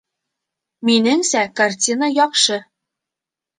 [0.89, 2.61] Минеңсә, картина яҡшы